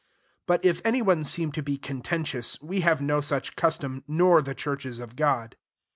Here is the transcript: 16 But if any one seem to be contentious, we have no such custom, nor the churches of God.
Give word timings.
16 0.39 0.41
But 0.47 0.65
if 0.65 0.81
any 0.83 1.03
one 1.03 1.23
seem 1.23 1.51
to 1.51 1.61
be 1.61 1.77
contentious, 1.77 2.59
we 2.59 2.81
have 2.81 3.03
no 3.03 3.21
such 3.21 3.55
custom, 3.55 4.03
nor 4.07 4.41
the 4.41 4.55
churches 4.55 4.97
of 4.97 5.15
God. 5.15 5.55